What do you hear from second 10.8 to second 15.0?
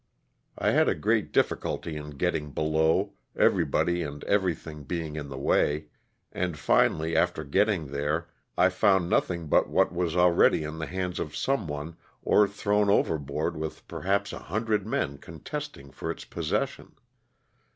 hands of someone or thrown overboard with perhaps a hundred